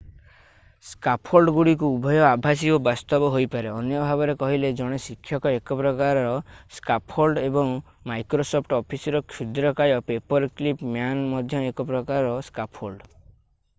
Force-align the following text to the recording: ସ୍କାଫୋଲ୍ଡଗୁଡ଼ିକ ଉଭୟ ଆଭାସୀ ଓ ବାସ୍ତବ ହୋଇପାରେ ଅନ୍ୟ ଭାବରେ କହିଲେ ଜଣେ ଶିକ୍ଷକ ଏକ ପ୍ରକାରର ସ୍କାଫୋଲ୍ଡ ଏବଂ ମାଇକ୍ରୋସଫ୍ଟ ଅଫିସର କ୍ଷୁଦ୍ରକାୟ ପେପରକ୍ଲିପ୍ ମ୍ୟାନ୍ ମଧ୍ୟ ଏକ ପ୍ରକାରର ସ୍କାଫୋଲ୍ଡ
ସ୍କାଫୋଲ୍ଡଗୁଡ଼ିକ 0.91 1.87
ଉଭୟ 1.95 2.21
ଆଭାସୀ 2.27 2.69
ଓ 2.77 2.77
ବାସ୍ତବ 2.87 3.27
ହୋଇପାରେ 3.35 3.67
ଅନ୍ୟ 3.73 3.99
ଭାବରେ 4.05 4.33
କହିଲେ 4.43 4.71
ଜଣେ 4.79 4.97
ଶିକ୍ଷକ 5.03 5.51
ଏକ 5.57 5.77
ପ୍ରକାରର 5.81 6.31
ସ୍କାଫୋଲ୍ଡ 6.77 7.43
ଏବଂ 7.49 7.75
ମାଇକ୍ରୋସଫ୍ଟ 8.13 8.79
ଅଫିସର 8.85 9.21
କ୍ଷୁଦ୍ରକାୟ 9.35 9.95
ପେପରକ୍ଲିପ୍ 10.09 10.83
ମ୍ୟାନ୍ 10.97 11.21
ମଧ୍ୟ 11.35 11.65
ଏକ 11.73 11.87
ପ୍ରକାରର 11.93 12.33
ସ୍କାଫୋଲ୍ଡ 12.49 13.11